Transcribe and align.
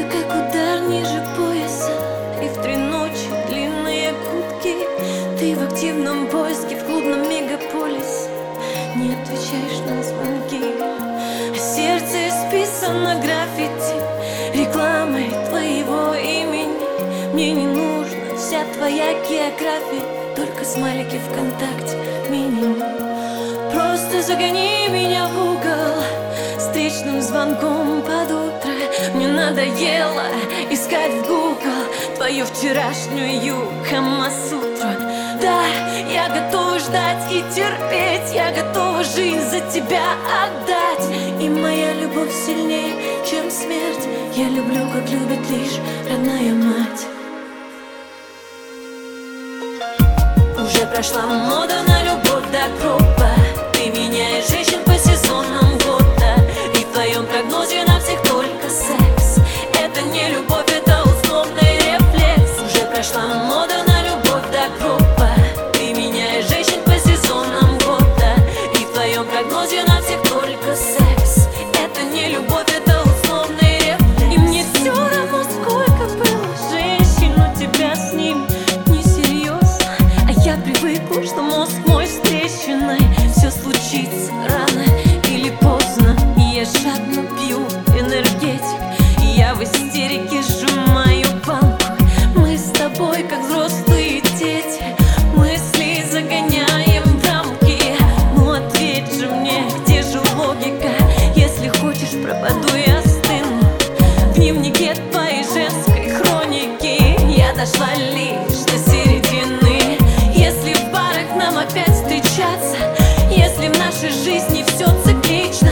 Ты 0.00 0.06
как 0.06 0.28
удар 0.28 0.80
ниже 0.88 1.22
пояса. 1.36 1.92
И 2.42 2.48
в 2.48 2.62
три 2.62 2.74
ночи 2.74 3.28
длинные 3.48 4.14
кутки 4.14 4.74
Ты 5.38 5.54
в 5.54 5.62
активном 5.62 6.26
поиске 6.28 6.76
в 6.76 6.84
клубном 6.86 7.28
мегаполисе. 7.28 8.30
Не 8.96 9.12
отвечаешь 9.12 9.80
на 9.86 10.02
звонки. 10.02 10.62
Сердце 11.54 12.28
исписано 12.30 13.20
граффити. 13.20 14.00
Рекламой 14.54 15.28
твоего 15.50 16.14
имени. 16.14 17.34
Мне 17.34 17.52
не 17.52 17.66
нужна 17.66 18.36
вся 18.38 18.64
твоя 18.74 19.12
география. 19.28 20.34
Только 20.34 20.64
смайлики 20.64 21.20
ВКонтакте 21.28 21.98
минимум. 22.30 22.78
Просто 23.70 24.22
загони 24.22 24.88
меня 24.88 25.28
в 25.28 25.42
угол. 25.42 26.58
Встречным 26.58 27.20
звонком 27.20 28.00
под 28.00 28.30
утро 28.30 28.69
Мне 29.14 29.28
надоело 29.28 30.26
искать 30.70 31.12
в 31.12 31.26
Google 31.26 31.86
Твою 32.16 32.46
вчерашнюю 32.46 33.68
Камасутру 33.88 34.90
Да, 35.40 35.62
я 36.10 36.28
готова 36.28 36.78
ждать 36.78 37.30
и 37.30 37.42
терпеть 37.54 38.34
Я 38.34 38.50
готова 38.52 39.02
жизнь 39.04 39.40
за 39.50 39.60
тебя 39.72 40.02
отдать. 40.42 41.06
И 41.40 41.48
моя 41.48 41.92
любовь 41.94 42.32
сильнее, 42.32 42.92
чем 43.28 43.50
смерть. 43.50 44.06
Я 44.34 44.48
люблю, 44.48 44.88
как 44.92 45.08
любит 45.10 45.48
лишь 45.50 45.78
родная 46.08 46.54
мать. 46.54 47.06
Уже 50.58 50.86
прошла 50.86 51.22
мода 51.26 51.82
на 51.86 51.89
Я 107.70 107.86
дошла 107.86 107.94
лишь 107.94 108.64
до 108.64 108.78
середины. 108.78 109.98
Если 110.34 110.74
в 110.74 110.92
парах 110.92 111.36
нам 111.36 111.58
опять 111.58 111.92
встречаться 111.92 112.78
Если 113.30 113.68
в 113.68 113.78
нашей 113.78 114.10
жизни 114.10 114.64
все 114.66 114.86
циклично 115.04 115.69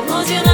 в 0.00 0.47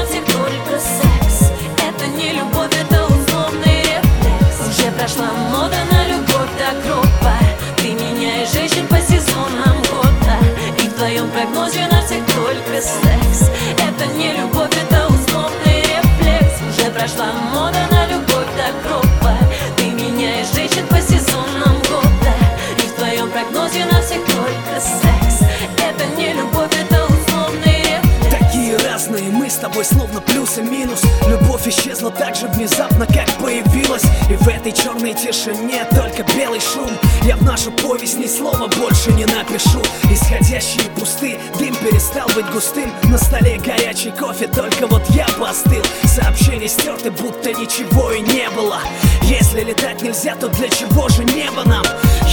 Любовь 31.64 31.78
исчезла 31.78 32.10
так 32.10 32.36
же 32.36 32.46
внезапно, 32.48 33.06
как 33.06 33.26
появилась. 33.38 34.02
И 34.28 34.34
в 34.34 34.48
этой 34.48 34.72
черной 34.72 35.14
тишине 35.14 35.84
только 35.90 36.22
белый 36.36 36.60
шум. 36.60 36.90
Я 37.22 37.36
в 37.36 37.42
нашу 37.42 37.70
повесть 37.72 38.18
ни 38.18 38.26
слова 38.26 38.68
больше 38.68 39.12
не 39.12 39.24
напишу. 39.24 39.80
Исходящие 40.10 40.90
пусты, 40.90 41.38
дым 41.58 41.74
перестал 41.76 42.28
быть 42.34 42.46
густым. 42.52 42.92
На 43.04 43.16
столе 43.16 43.58
горячий 43.58 44.10
кофе, 44.10 44.46
только 44.46 44.86
вот 44.86 45.08
я 45.10 45.26
постыл. 45.38 45.82
Сообщения 46.04 46.68
стерты, 46.68 47.10
будто 47.10 47.52
ничего 47.52 48.12
и 48.12 48.20
не 48.20 48.48
было. 48.50 48.80
Если 49.22 49.62
летать 49.62 50.02
нельзя, 50.02 50.34
то 50.36 50.48
для 50.48 50.68
чего 50.68 51.08
же 51.08 51.24
небо 51.24 51.62
нам? 51.64 51.84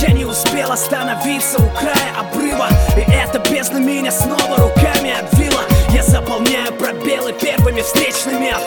Я 0.01 0.13
не 0.13 0.25
успел 0.25 0.71
остановиться 0.71 1.61
у 1.61 1.69
края 1.69 2.15
обрыва. 2.19 2.67
И 2.97 3.11
эта 3.11 3.39
бездна 3.49 3.77
меня 3.77 4.11
снова 4.11 4.57
руками 4.57 5.13
обвила. 5.17 5.63
Я 5.93 6.03
заполняю 6.03 6.73
пробелы 6.73 7.33
первыми 7.33 7.81
встречными 7.81 8.49
А 8.49 8.59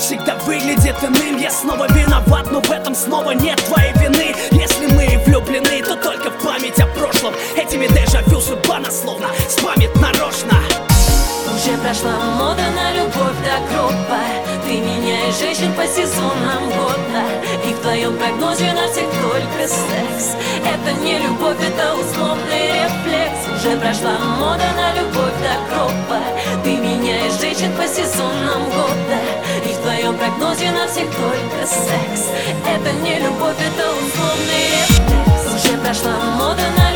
всегда 0.00 0.34
выглядит 0.46 0.96
иным. 1.04 1.38
Я 1.38 1.50
снова 1.50 1.86
виноват, 1.92 2.50
но 2.50 2.60
в 2.60 2.70
этом 2.70 2.94
снова 2.94 3.32
нет 3.32 3.62
твоей 3.66 3.92
вины. 3.94 4.34
Если 4.50 4.86
мы 4.86 5.04
и 5.04 5.16
влюблены, 5.18 5.82
то 5.82 5.94
только 5.96 6.30
в 6.30 6.42
память 6.42 6.80
о 6.80 6.86
прошлом. 6.86 7.34
Этими 7.54 7.86
дежавю 7.86 8.40
судьба 8.40 8.80
нас 8.80 9.02
словно 9.02 9.28
спамит 9.48 9.94
нарочно. 10.00 10.56
Уже 11.54 11.76
прошла 11.76 12.12
мода 12.38 12.62
на 12.74 12.92
любовь 12.92 13.36
до 13.44 13.58
гроба 13.68 14.20
Ты 14.64 14.78
меняешь 14.78 15.38
женщин 15.38 15.72
по 15.74 15.86
сезонам 15.86 16.70
года. 16.70 17.22
И 17.68 17.74
в 17.74 17.80
твоем 17.80 18.16
прогнозе 18.16 18.72
на 18.72 18.88
всех 18.90 19.04
только 19.20 19.68
секс. 19.68 20.36
Это 20.64 20.98
не 21.02 21.18
любовь, 21.18 21.58
это 21.60 21.94
условный 21.94 22.68
рефлекс. 22.68 23.60
Уже 23.60 23.76
прошла 23.76 24.16
мода 24.38 24.64
на 24.76 24.94
любовь 24.94 25.34
до 25.42 25.74
гроба 25.74 26.22
Ты 26.64 26.76
меняешь 26.76 27.38
женщин 27.38 27.72
по 27.76 27.86
сезонам 27.86 28.64
года 28.64 29.29
твоем 30.10 30.18
прогнозе 30.18 30.70
на 30.72 30.86
всех 30.86 31.06
только 31.10 31.66
секс. 31.66 32.28
Это 32.66 32.92
не 33.02 33.18
любовь, 33.18 33.56
это 33.58 33.90
условный 33.92 34.66
рефлекс. 34.72 35.64
Уже 35.64 35.78
прошла 35.78 36.12
мода 36.36 36.62
на 36.76 36.89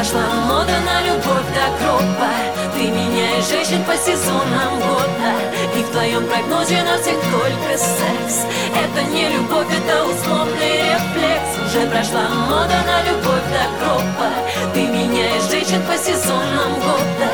рефлекс 0.00 0.10
прошла 0.10 0.26
мода 0.46 0.80
на 0.80 1.02
любовь 1.02 1.46
до 1.54 1.66
гроба 1.78 2.30
Ты 2.74 2.88
меняешь 2.88 3.48
женщин 3.48 3.84
по 3.84 3.94
сезонам 3.96 4.78
года. 4.80 5.32
И 5.76 5.82
в 5.82 5.90
твоем 5.90 6.26
прогнозе 6.26 6.82
на 6.82 6.98
всех 6.98 7.16
только 7.30 7.76
секс. 7.76 8.46
Это 8.74 9.02
не 9.10 9.28
любовь, 9.28 9.66
это 9.70 10.04
условный 10.04 10.78
рефлекс. 10.78 11.50
Уже 11.66 11.86
прошла 11.88 12.28
мода 12.48 12.78
на 12.86 13.02
любовь 13.08 13.46
до 13.52 13.64
гроба 13.78 14.30
Ты 14.74 14.86
меняешь 14.86 15.50
женщин 15.50 15.82
по 15.82 15.96
сезонам 15.96 16.74
года. 16.74 17.28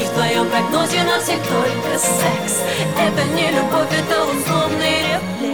И 0.00 0.04
в 0.04 0.10
твоем 0.10 0.48
прогнозе 0.48 1.02
на 1.02 1.20
всех 1.20 1.38
только 1.48 1.98
секс. 1.98 2.62
Это 2.98 3.24
не 3.34 3.48
любовь, 3.48 3.90
это 3.90 4.24
условный 4.24 5.51